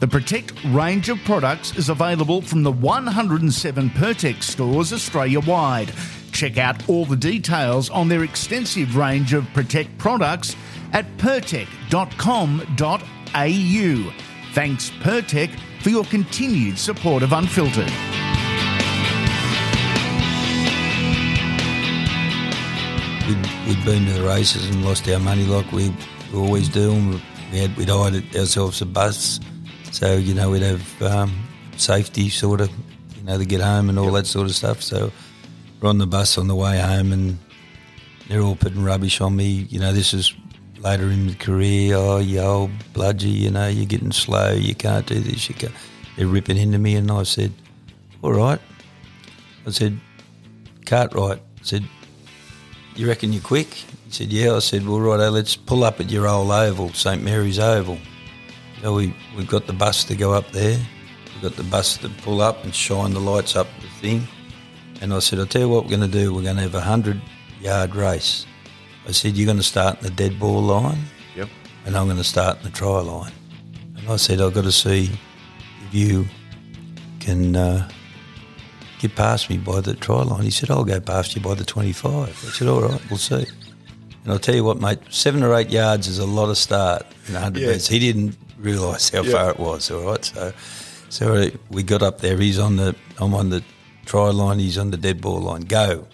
The 0.00 0.08
Protect 0.08 0.52
range 0.66 1.08
of 1.08 1.18
products 1.24 1.74
is 1.74 1.88
available 1.88 2.42
from 2.42 2.62
the 2.62 2.70
107 2.70 3.88
Pertec 3.90 4.42
stores 4.42 4.92
Australia 4.92 5.40
wide. 5.40 5.94
Check 6.32 6.58
out 6.58 6.86
all 6.86 7.06
the 7.06 7.16
details 7.16 7.88
on 7.88 8.08
their 8.08 8.22
extensive 8.22 8.94
range 8.94 9.32
of 9.32 9.50
Protect 9.54 9.96
products 9.96 10.54
at 10.92 11.06
pertec.com.au. 11.16 11.72
Thanks, 14.52 14.90
Pertec, 15.00 15.58
for 15.82 15.88
your 15.88 16.04
continued 16.04 16.78
support 16.78 17.22
of 17.22 17.32
Unfiltered. 17.32 18.09
We'd, 23.70 23.84
been 23.84 24.06
to 24.06 24.12
the 24.12 24.26
races 24.26 24.68
and 24.68 24.84
lost 24.84 25.08
our 25.08 25.20
money 25.20 25.44
like 25.44 25.70
we, 25.70 25.94
we 26.32 26.38
always 26.38 26.68
do. 26.68 26.92
And 26.92 27.22
we 27.52 27.58
had 27.58 27.76
we'd 27.76 27.88
hired 27.88 28.34
ourselves 28.34 28.82
a 28.82 28.86
bus, 28.86 29.38
so 29.92 30.16
you 30.16 30.34
know 30.34 30.50
we'd 30.50 30.62
have 30.62 31.02
um, 31.02 31.46
safety 31.76 32.28
sort 32.28 32.60
of, 32.60 32.70
you 33.16 33.22
know, 33.22 33.38
to 33.38 33.44
get 33.44 33.60
home 33.60 33.88
and 33.88 33.98
all 33.98 34.10
that 34.12 34.26
sort 34.26 34.46
of 34.46 34.54
stuff. 34.54 34.82
So 34.82 35.12
we're 35.80 35.88
on 35.88 35.98
the 35.98 36.06
bus 36.06 36.36
on 36.36 36.48
the 36.48 36.56
way 36.56 36.80
home, 36.80 37.12
and 37.12 37.38
they're 38.28 38.40
all 38.40 38.56
putting 38.56 38.82
rubbish 38.82 39.20
on 39.20 39.36
me. 39.36 39.66
You 39.70 39.78
know, 39.78 39.92
this 39.92 40.14
is 40.14 40.34
later 40.78 41.10
in 41.10 41.28
the 41.28 41.34
career. 41.34 41.94
Oh, 41.96 42.18
you 42.18 42.40
old 42.40 42.70
bludgy, 42.92 43.32
you 43.32 43.50
know, 43.50 43.68
you're 43.68 43.86
getting 43.86 44.12
slow. 44.12 44.52
You 44.52 44.74
can't 44.74 45.06
do 45.06 45.20
this. 45.20 45.48
You 45.48 45.54
can't. 45.54 45.74
They're 46.16 46.26
ripping 46.26 46.56
into 46.56 46.78
me, 46.78 46.96
and 46.96 47.10
I 47.10 47.22
said, 47.22 47.52
"All 48.22 48.32
right." 48.32 48.60
I 49.66 49.70
said, 49.70 50.00
"Cartwright." 50.86 51.38
I 51.38 51.62
said, 51.62 51.84
you 52.96 53.06
reckon 53.08 53.32
you're 53.32 53.42
quick? 53.42 53.68
He 53.74 54.10
said, 54.10 54.32
yeah. 54.32 54.54
I 54.56 54.58
said, 54.58 54.86
well, 54.86 55.00
righto, 55.00 55.30
let's 55.30 55.56
pull 55.56 55.84
up 55.84 56.00
at 56.00 56.10
your 56.10 56.26
old 56.28 56.50
oval, 56.50 56.92
St 56.92 57.22
Mary's 57.22 57.58
Oval. 57.58 57.98
So 58.82 58.94
we, 58.94 59.14
we've 59.36 59.48
got 59.48 59.66
the 59.66 59.72
bus 59.72 60.04
to 60.04 60.14
go 60.16 60.32
up 60.32 60.50
there. 60.52 60.78
We've 61.34 61.42
got 61.42 61.56
the 61.56 61.62
bus 61.70 61.96
to 61.98 62.08
pull 62.08 62.40
up 62.40 62.64
and 62.64 62.74
shine 62.74 63.12
the 63.12 63.20
lights 63.20 63.56
up 63.56 63.68
the 63.80 63.88
thing. 64.00 64.26
And 65.00 65.14
I 65.14 65.18
said, 65.20 65.38
I'll 65.38 65.46
tell 65.46 65.62
you 65.62 65.68
what 65.68 65.84
we're 65.84 65.96
going 65.96 66.10
to 66.10 66.18
do. 66.18 66.34
We're 66.34 66.42
going 66.42 66.56
to 66.56 66.62
have 66.62 66.74
a 66.74 66.80
100-yard 66.80 67.94
race. 67.94 68.46
I 69.06 69.12
said, 69.12 69.36
you're 69.36 69.46
going 69.46 69.56
to 69.58 69.62
start 69.62 69.98
in 69.98 70.04
the 70.04 70.10
dead 70.10 70.38
ball 70.38 70.60
line 70.62 70.98
Yep. 71.36 71.48
and 71.86 71.96
I'm 71.96 72.04
going 72.06 72.18
to 72.18 72.24
start 72.24 72.58
in 72.58 72.64
the 72.64 72.70
try 72.70 73.00
line. 73.00 73.32
And 73.96 74.08
I 74.08 74.16
said, 74.16 74.40
I've 74.40 74.52
got 74.54 74.64
to 74.64 74.72
see 74.72 75.04
if 75.86 75.94
you 75.94 76.26
can 77.18 77.56
uh, 77.56 77.88
get 79.00 79.16
past 79.16 79.48
me 79.50 79.56
by 79.58 79.80
the 79.80 79.94
try 79.94 80.22
line. 80.22 80.42
He 80.42 80.50
said, 80.50 80.70
I'll 80.70 80.84
go 80.84 81.00
past 81.00 81.34
you 81.34 81.40
by 81.40 81.54
the 81.54 81.64
25. 81.64 82.28
I 82.28 82.32
said, 82.32 82.68
all 82.68 82.82
right, 82.82 83.00
we'll 83.10 83.18
see. 83.18 83.46
And 84.24 84.32
I'll 84.32 84.38
tell 84.38 84.54
you 84.54 84.62
what, 84.64 84.78
mate, 84.80 84.98
seven 85.08 85.42
or 85.42 85.54
eight 85.54 85.70
yards 85.70 86.06
is 86.06 86.18
a 86.18 86.26
lot 86.26 86.50
of 86.50 86.58
start 86.58 87.06
in 87.26 87.34
100 87.34 87.60
Yeah. 87.60 87.66
metres. 87.68 87.88
He 87.88 87.98
didn't 87.98 88.36
realise 88.58 89.08
how 89.08 89.22
Yeah. 89.22 89.32
far 89.32 89.50
it 89.50 89.58
was, 89.58 89.90
all 89.90 90.02
right? 90.02 90.24
So 90.24 90.52
so 91.08 91.50
we 91.70 91.82
got 91.82 92.02
up 92.02 92.20
there. 92.20 92.36
He's 92.38 92.58
on 92.58 92.76
the, 92.76 92.94
I'm 93.18 93.34
on 93.34 93.50
the 93.50 93.64
try 94.06 94.28
line, 94.30 94.58
he's 94.58 94.78
on 94.78 94.90
the 94.90 94.96
dead 94.96 95.20
ball 95.20 95.40
line. 95.40 95.62
Go. 95.62 96.06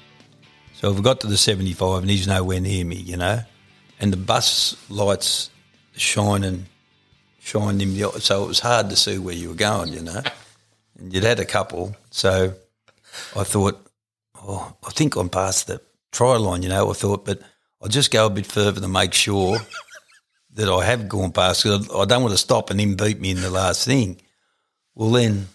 So 0.74 0.92
we 0.92 1.02
got 1.02 1.20
to 1.20 1.26
the 1.26 1.36
75 1.36 2.02
and 2.02 2.10
he's 2.10 2.26
nowhere 2.28 2.60
near 2.60 2.84
me, 2.84 2.96
you 2.96 3.16
know. 3.16 3.40
And 4.00 4.12
the 4.12 4.16
bus 4.16 4.76
lights 4.88 5.50
shining, 5.96 6.66
shining 7.40 7.94
him. 7.94 8.10
So 8.20 8.44
it 8.44 8.46
was 8.48 8.60
hard 8.60 8.88
to 8.90 8.96
see 8.96 9.18
where 9.18 9.34
you 9.34 9.48
were 9.48 9.54
going, 9.54 9.92
you 9.92 10.02
know. 10.02 10.22
And 10.98 11.12
you'd 11.12 11.24
had 11.24 11.40
a 11.40 11.44
couple. 11.44 11.94
So 12.10 12.54
I 13.36 13.44
thought, 13.44 13.90
oh, 14.42 14.74
I 14.86 14.90
think 14.90 15.16
I'm 15.16 15.28
past 15.28 15.66
the 15.66 15.80
try 16.12 16.36
line, 16.36 16.62
you 16.62 16.68
know. 16.68 16.90
I 16.90 16.94
thought, 16.94 17.24
but 17.24 17.40
I'll 17.82 17.88
just 17.88 18.10
go 18.10 18.26
a 18.26 18.30
bit 18.30 18.46
further 18.46 18.80
to 18.80 18.88
make 18.88 19.14
sure 19.14 19.58
that 20.54 20.68
I 20.68 20.84
have 20.84 21.08
gone 21.08 21.32
past. 21.32 21.62
'cause 21.62 21.88
I 21.94 22.04
don't 22.04 22.22
want 22.22 22.32
to 22.32 22.38
stop 22.38 22.70
and 22.70 22.80
him 22.80 22.94
beat 22.96 23.20
me 23.20 23.30
in 23.30 23.40
the 23.40 23.50
last 23.50 23.84
thing. 23.84 24.20
Well, 24.94 25.10
then 25.10 25.48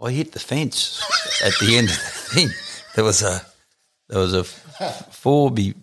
I 0.00 0.10
hit 0.12 0.32
the 0.32 0.38
fence 0.40 1.02
at 1.44 1.54
the 1.60 1.76
end 1.76 1.88
of 1.88 1.96
the 1.96 2.00
thing. 2.34 2.48
There 2.94 3.04
was 3.04 3.22
a 3.22 3.44
there 4.08 4.20
was 4.20 4.34
a 4.34 4.44
four 4.44 5.50
be 5.50 5.74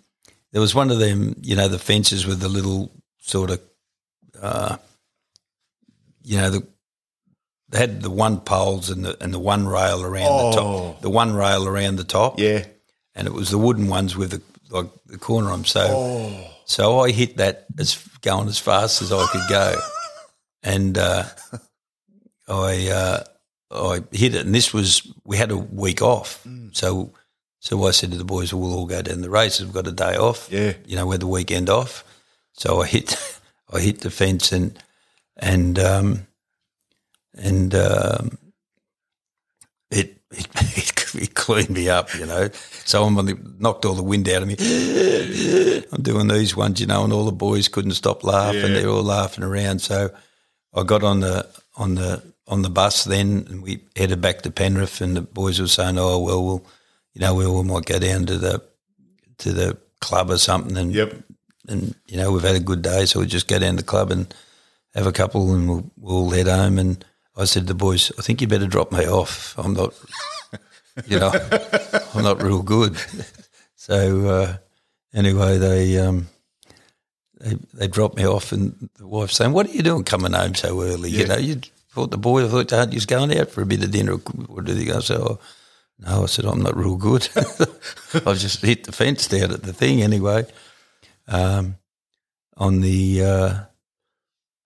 there 0.52 0.62
was 0.62 0.74
one 0.76 0.92
of 0.92 1.00
them, 1.00 1.36
you 1.42 1.56
know, 1.56 1.68
the 1.68 1.80
fences 1.80 2.26
with 2.26 2.40
the 2.40 2.48
little 2.48 2.92
sort 3.20 3.50
of 3.50 3.60
uh, 4.42 4.78
you 6.24 6.38
know, 6.38 6.50
the 6.50 6.68
had 7.74 8.02
the 8.02 8.10
one 8.12 8.40
poles 8.42 8.90
and 8.90 9.04
the 9.06 9.18
and 9.24 9.34
the 9.34 9.40
one 9.40 9.68
rail 9.68 10.04
around 10.04 10.24
the 10.54 10.60
Oh. 10.60 10.92
top, 10.94 11.02
the 11.02 11.10
one 11.10 11.34
rail 11.34 11.68
around 11.68 11.96
the 11.98 12.04
top, 12.04 12.40
Yeah. 12.40 12.66
and 13.16 13.28
it 13.28 13.34
was 13.34 13.50
the 13.50 13.58
wooden 13.58 13.88
ones 13.88 14.16
with 14.16 14.32
the 14.32 14.42
like 14.70 14.90
the 15.06 15.18
corner 15.18 15.52
on. 15.52 15.66
So 15.66 15.82
Oh. 15.82 16.48
so 16.66 17.00
I 17.00 17.12
hit 17.12 17.38
that 17.38 17.66
as 17.80 17.98
going 18.22 18.48
as 18.48 18.60
fast 18.60 19.02
as 19.02 19.12
I 19.12 19.26
could 19.32 19.48
go, 19.50 19.76
and 20.64 20.98
uh, 20.98 21.26
I 22.48 22.90
uh, 22.90 23.24
I 23.72 24.04
hit 24.12 24.36
it. 24.36 24.46
And 24.46 24.54
this 24.56 24.74
was 24.74 25.02
we 25.24 25.38
had 25.38 25.52
a 25.52 25.58
week 25.58 26.02
off, 26.02 26.46
so 26.72 27.14
so 27.60 27.88
I 27.88 27.92
said 27.92 28.12
to 28.12 28.18
the 28.18 28.26
boys, 28.26 28.54
"We'll 28.54 28.74
all 28.74 28.86
go 28.86 29.02
down 29.02 29.22
the 29.22 29.30
races. 29.30 29.66
We've 29.66 29.74
got 29.74 29.88
a 29.88 29.92
day 29.92 30.16
off. 30.16 30.50
Yeah. 30.52 30.74
you 30.86 30.96
know, 30.96 31.06
we 31.08 31.14
had 31.14 31.22
the 31.22 31.28
weekend 31.28 31.70
off." 31.70 32.04
So 32.54 32.82
I 32.82 32.88
hit 32.88 33.16
I 33.74 33.80
hit 33.80 34.02
the 34.02 34.12
fence 34.12 34.52
and 34.52 34.78
and 35.38 35.80
um, 35.80 36.28
and 37.36 37.74
um, 37.76 38.38
it, 39.92 40.18
it 40.32 40.94
it 41.16 41.36
cleaned 41.36 41.70
me 41.72 41.90
up, 41.90 42.14
you 42.16 42.26
know. 42.26 42.50
So 42.86 43.04
I'm 43.04 43.18
on 43.18 43.26
the, 43.26 43.38
knocked 43.60 43.86
all 43.86 43.94
the 43.94 44.04
wind 44.04 44.28
out 44.30 44.42
of 44.42 44.48
me. 44.48 44.56
I'm 45.92 46.02
doing 46.02 46.28
these 46.28 46.56
ones, 46.56 46.80
you 46.82 46.88
know, 46.88 47.04
and 47.04 47.14
all 47.14 47.26
the 47.26 47.32
boys 47.32 47.68
couldn't 47.68 47.92
stop 47.92 48.24
laughing. 48.24 48.62
Yeah. 48.74 48.82
They're 48.82 48.90
all 48.90 49.04
laughing 49.04 49.44
around. 49.44 49.80
So 49.80 50.10
I 50.74 50.84
got 50.84 51.04
on 51.04 51.20
the 51.22 51.48
on 51.76 51.96
the 51.96 52.24
on 52.48 52.62
the 52.62 52.70
bus 52.70 53.04
then, 53.04 53.46
and 53.50 53.64
we 53.64 53.84
headed 53.96 54.22
back 54.22 54.42
to 54.42 54.52
Penrith. 54.52 55.02
And 55.02 55.16
the 55.16 55.22
boys 55.22 55.60
were 55.60 55.68
saying, 55.68 55.98
"Oh 55.98 56.20
well, 56.20 56.44
we'll 56.44 56.66
you 57.14 57.22
know, 57.22 57.36
we 57.36 57.46
all 57.46 57.64
might 57.64 57.86
go 57.86 58.00
down 58.00 58.26
to 58.26 58.38
the 58.38 58.64
to 59.40 59.52
the 59.54 59.78
club 60.02 60.30
or 60.32 60.38
something." 60.38 60.78
And 60.78 60.94
Yep. 60.94 61.16
and 61.68 61.96
you 62.08 62.18
know 62.18 62.32
we've 62.32 62.44
had 62.44 62.56
a 62.56 62.60
good 62.60 62.82
day, 62.82 63.06
so 63.06 63.20
we 63.20 63.28
just 63.28 63.48
go 63.48 63.60
down 63.60 63.78
to 63.78 63.84
the 63.84 63.88
club 63.88 64.12
and 64.12 64.34
have 64.96 65.08
a 65.08 65.12
couple, 65.12 65.54
and 65.54 65.68
we'll, 65.70 65.92
we'll 65.98 66.30
head 66.32 66.48
home. 66.48 66.78
And 66.80 67.04
I 67.36 67.46
said 67.46 67.64
to 67.64 67.68
the 67.68 67.74
boys, 67.74 68.12
I 68.18 68.22
think 68.22 68.42
you 68.42 68.48
better 68.48 68.68
drop 68.68 68.92
me 68.92 69.08
off. 69.08 69.58
I'm 69.58 69.74
not, 69.74 69.94
you 71.08 71.20
know, 71.20 71.32
I'm 72.14 72.24
not 72.24 72.42
real 72.42 72.62
good. 72.62 72.98
So 73.76 74.28
uh, 74.30 74.58
anyway, 75.14 75.58
they 75.58 75.98
um, 75.98 76.30
they 77.42 77.56
they 77.74 77.88
dropped 77.90 78.16
me 78.16 78.26
off, 78.26 78.54
and 78.54 78.90
the 78.98 79.06
wife's 79.06 79.36
saying, 79.36 79.52
"What 79.52 79.68
are 79.68 79.72
you 79.72 79.82
doing 79.82 80.06
coming 80.06 80.32
home 80.32 80.56
so 80.56 80.82
early? 80.82 81.10
You 81.10 81.28
know, 81.28 81.36
you 81.36 81.60
thought 81.90 82.10
the 82.10 82.18
boy, 82.18 82.48
thought, 82.48 82.72
aren't 82.72 82.94
you 82.94 83.00
just 83.00 83.10
going 83.10 83.38
out 83.38 83.52
for 83.52 83.62
a 83.62 83.66
bit 83.66 83.84
of 83.84 83.92
dinner? 83.92 84.14
What 84.14 84.64
do 84.64 84.74
they 84.74 84.86
go?" 84.86 85.02
So. 85.02 85.18
oh, 85.22 85.40
no, 86.00 86.24
I 86.24 86.26
said 86.28 86.46
I'm 86.46 86.62
not 86.62 86.78
real 86.78 86.96
good. 86.96 87.28
I've 88.26 88.40
just 88.40 88.62
hit 88.62 88.86
the 88.86 88.94
fence 88.94 89.28
down 89.28 89.52
at 89.52 89.64
the 89.64 89.74
thing 89.74 90.02
anyway. 90.02 90.46
Um, 91.28 91.76
on 92.56 92.80
the 92.80 93.22
uh, 93.22 93.60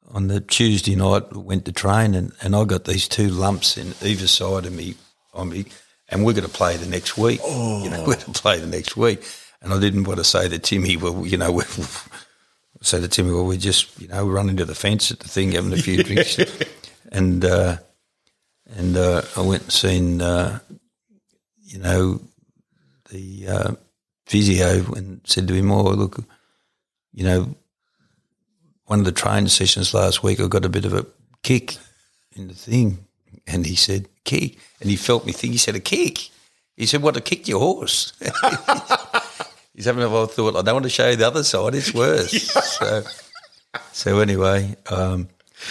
on 0.10 0.28
the 0.28 0.40
Tuesday 0.40 0.96
night, 0.96 1.32
we 1.34 1.42
went 1.42 1.66
to 1.66 1.72
train, 1.72 2.16
and, 2.16 2.32
and 2.42 2.56
I 2.56 2.64
got 2.64 2.86
these 2.86 3.08
two 3.08 3.28
lumps 3.30 3.78
in 3.78 3.94
either 4.02 4.28
side 4.28 4.66
of 4.66 4.74
me 4.74 4.96
on 5.34 5.50
me, 5.50 5.66
and 6.10 6.24
we're 6.24 6.34
going 6.34 6.46
to 6.46 6.50
play 6.50 6.78
the 6.78 6.88
next 6.88 7.18
week. 7.18 7.42
You 7.46 7.90
know, 7.90 8.04
we're 8.08 8.16
going 8.16 8.34
to 8.34 8.42
play 8.42 8.60
the 8.60 8.68
next 8.68 8.96
week. 8.96 9.24
and 9.62 9.74
I 9.74 9.80
didn't 9.80 10.06
want 10.06 10.20
to 10.20 10.24
say 10.24 10.48
to 10.48 10.60
Timmy, 10.60 10.98
well, 10.98 11.26
you 11.26 11.38
know, 11.38 11.52
we 11.52 11.64
say 12.82 13.02
to 13.02 13.08
Timmy, 13.08 13.32
well, 13.32 13.46
we 13.46 13.58
just, 13.70 14.00
you 14.00 14.08
know, 14.08 14.28
run 14.28 14.50
into 14.50 14.66
the 14.66 14.76
fence 14.76 15.12
at 15.12 15.20
the 15.20 15.28
thing, 15.28 15.52
having 15.52 15.74
a 15.74 15.78
few 15.78 16.04
drinks, 16.04 16.40
and 17.12 17.44
uh, 17.44 17.78
and 18.76 18.98
uh, 18.98 19.22
I 19.36 19.42
went 19.42 19.64
and 19.64 19.72
seen, 19.72 20.22
uh, 20.22 20.60
you 21.64 21.80
know, 21.80 22.22
the 23.10 23.48
uh, 23.48 23.72
physio 24.26 24.94
and 24.94 25.22
said 25.26 25.48
to 25.48 25.54
him, 25.54 25.72
oh, 25.72 25.84
look, 25.84 26.18
you 27.14 27.24
know, 27.24 27.56
one 28.88 29.00
of 29.00 29.06
the 29.06 29.12
training 29.12 29.50
sessions 29.50 29.94
last 29.94 30.24
week, 30.24 30.40
I 30.40 30.48
got 30.48 30.66
a 30.66 30.70
bit 30.70 30.86
of 30.86 30.94
a 30.94 31.06
kick 31.44 31.78
in 32.36 32.48
the 32.48 32.54
thing, 32.54 33.06
and 33.46 33.66
he 33.66 33.76
said, 33.76 34.08
kick, 34.24 34.58
and 34.82 34.90
he 34.90 34.96
felt 34.96 35.26
me 35.26 35.32
think, 35.32 35.54
he 35.54 35.58
said, 35.58 35.76
a 35.76 35.80
kick. 35.80 36.30
He 36.76 36.86
said, 36.86 37.02
what, 37.02 37.16
to 37.16 37.22
kick 37.22 37.48
your 37.48 37.60
horse? 37.60 38.14
He's 39.74 39.86
having 39.86 40.04
a 40.04 40.28
thought, 40.28 40.56
I 40.56 40.62
don't 40.62 40.76
want 40.76 40.84
to 40.84 40.90
show 40.90 41.10
you 41.10 41.16
the 41.16 41.28
other 41.28 41.44
side, 41.44 41.76
it's 41.76 41.94
worse. 41.94 42.32
so, 42.80 43.04
so 43.92 44.20
anyway, 44.20 44.76
um, 44.90 45.28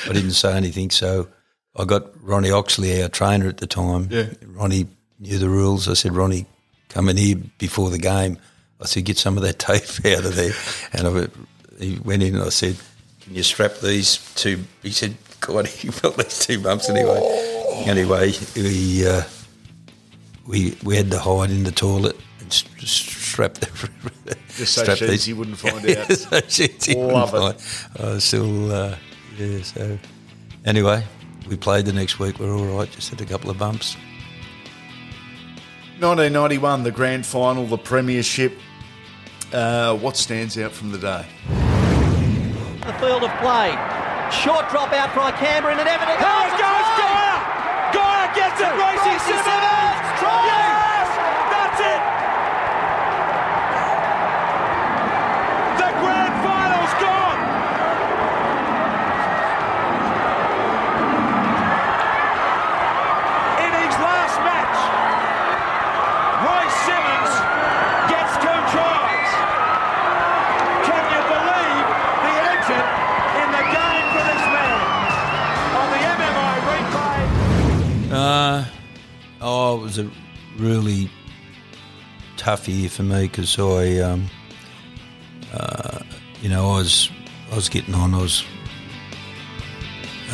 I 0.09 0.13
didn't 0.13 0.33
say 0.33 0.57
anything, 0.57 0.91
so 0.91 1.29
I 1.75 1.85
got 1.85 2.11
Ronnie 2.23 2.51
Oxley, 2.51 3.03
our 3.03 3.09
trainer 3.09 3.49
at 3.49 3.59
the 3.59 3.67
time. 3.67 4.09
Yeah. 4.11 4.27
Ronnie 4.47 4.89
knew 5.19 5.39
the 5.39 5.49
rules. 5.49 5.89
I 5.89 5.95
said, 5.95 6.15
Ronnie, 6.15 6.47
come 6.89 7.09
in 7.09 7.17
here 7.17 7.37
before 7.59 7.91
the 7.91 7.99
game. 7.99 8.39
I 8.81 8.87
said, 8.87 9.05
get 9.05 9.19
some 9.19 9.37
of 9.37 9.43
that 9.43 9.59
tape 9.59 10.05
out 10.07 10.25
of 10.25 10.37
there. 10.37 10.53
And 10.93 11.07
I 11.07 11.27
he 11.79 11.99
went 11.99 12.23
in 12.23 12.35
and 12.35 12.45
I 12.45 12.49
said, 12.49 12.77
can 13.26 13.35
you 13.35 13.42
strap 13.42 13.75
these 13.83 14.18
two? 14.37 14.64
He 14.83 14.90
said, 14.90 15.16
God, 15.40 15.66
he 15.83 15.88
felt 15.88 16.16
these 16.16 16.38
two 16.38 16.61
bumps 16.61 16.88
anyway. 16.88 17.21
Anyway, 17.87 18.33
we, 18.54 19.06
uh, 19.06 19.23
we 20.47 20.76
we 20.85 20.97
had 20.97 21.11
to 21.11 21.18
hide 21.18 21.50
in 21.50 21.64
the 21.64 21.73
toilet 21.73 22.16
and 22.40 22.52
strap 22.52 23.54
the 23.54 23.66
Just 24.56 24.75
so 24.75 24.83
strap 24.85 24.97
Sheensy 24.99 25.35
wouldn't 25.35 25.59
find 25.59 25.85
Yeah, 25.88 26.00
out. 26.09 26.12
so 26.12 26.28
wouldn't 26.30 27.12
Love 27.12 27.35
it. 27.35 27.61
find- 27.61 28.06
I 28.06 28.11
was 28.14 28.25
still, 28.25 28.73
uh, 28.73 28.97
yeah. 29.37 29.62
So 29.62 29.99
anyway, 30.64 31.04
we 31.49 31.56
played 31.56 31.85
the 31.85 31.92
next 31.92 32.18
week. 32.21 32.38
We're 32.38 32.56
all 32.56 32.78
right. 32.78 32.90
Just 32.90 33.11
had 33.11 33.21
a 33.21 33.26
couple 33.26 33.50
of 33.50 33.59
bumps. 33.59 33.97
1991, 35.99 36.85
the 36.85 36.90
grand 36.90 37.26
final, 37.26 37.66
the 37.66 37.78
premiership. 37.78 38.52
Uh, 39.52 39.97
what 39.97 40.16
stands 40.16 40.56
out 40.59 40.73
from 40.73 40.92
the 40.92 40.99
day? 40.99 41.26
Field 43.00 43.25
of 43.25 43.33
play. 43.38 43.73
Short 44.31 44.69
drop 44.71 44.93
out 44.93 45.15
by 45.15 45.33
Canberra 45.33 45.76
and 45.76 45.88
Everton. 45.88 46.17
Goes, 46.19 46.53
goes, 46.59 46.88
Geyer! 46.99 47.38
Geyer 47.93 48.29
gets 48.35 48.61
it, 48.61 48.73
racing 48.75 49.19
to 49.21 49.45
Simmons! 49.45 49.75
Was 79.97 80.07
a 80.07 80.11
really 80.59 81.11
tough 82.37 82.69
year 82.69 82.88
for 82.88 83.03
me 83.03 83.23
because 83.23 83.59
I, 83.59 83.99
um, 83.99 84.26
uh, 85.53 86.00
you 86.43 86.49
know, 86.49 86.71
I 86.71 86.79
was 86.79 87.11
I 87.50 87.55
was 87.55 87.69
getting 87.69 87.95
on. 87.95 88.15
I 88.15 88.19
was, 88.19 88.45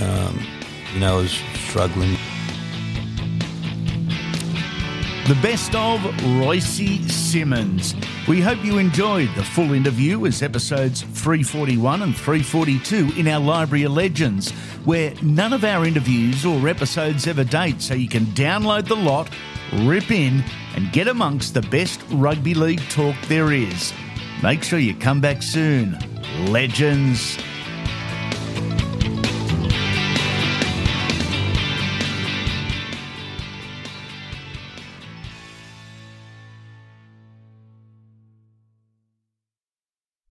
um, 0.00 0.40
you 0.94 1.00
know, 1.00 1.18
I 1.18 1.22
was 1.22 1.32
struggling. 1.54 2.16
The 5.32 5.40
best 5.40 5.74
of 5.74 6.04
Royce 6.40 7.10
Simmons. 7.10 7.94
We 8.28 8.42
hope 8.42 8.62
you 8.62 8.76
enjoyed 8.76 9.30
the 9.34 9.42
full 9.42 9.72
interview 9.72 10.26
as 10.26 10.42
episodes 10.42 11.00
341 11.00 12.02
and 12.02 12.14
342 12.14 13.18
in 13.18 13.26
our 13.28 13.40
Library 13.40 13.84
of 13.84 13.92
Legends, 13.92 14.50
where 14.84 15.14
none 15.22 15.54
of 15.54 15.64
our 15.64 15.86
interviews 15.86 16.44
or 16.44 16.68
episodes 16.68 17.26
ever 17.26 17.44
date, 17.44 17.80
so 17.80 17.94
you 17.94 18.10
can 18.10 18.26
download 18.26 18.86
the 18.86 18.94
lot, 18.94 19.30
rip 19.84 20.10
in, 20.10 20.44
and 20.76 20.92
get 20.92 21.08
amongst 21.08 21.54
the 21.54 21.62
best 21.62 22.02
rugby 22.10 22.52
league 22.52 22.86
talk 22.90 23.16
there 23.28 23.52
is. 23.52 23.90
Make 24.42 24.62
sure 24.62 24.80
you 24.80 24.94
come 24.94 25.22
back 25.22 25.42
soon. 25.42 25.98
Legends 26.40 27.38